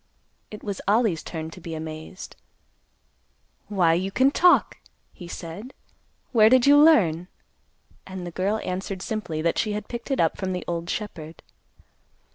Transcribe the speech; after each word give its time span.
It 0.49 0.63
was 0.63 0.81
Ollie's 0.87 1.21
turn 1.21 1.51
to 1.51 1.61
be 1.61 1.75
amazed. 1.75 2.35
"Why 3.67 3.93
you 3.93 4.09
can 4.09 4.31
talk!" 4.31 4.79
he 5.13 5.27
said. 5.27 5.75
"Where 6.31 6.49
did 6.49 6.65
you 6.65 6.75
learn?" 6.75 7.27
And 8.07 8.25
the 8.25 8.31
girl 8.31 8.57
answered 8.63 9.03
simply 9.03 9.43
that 9.43 9.59
she 9.59 9.73
had 9.73 9.87
picked 9.87 10.09
it 10.09 10.19
up 10.19 10.37
from 10.37 10.53
the 10.53 10.65
old 10.67 10.89
shepherd. 10.89 11.43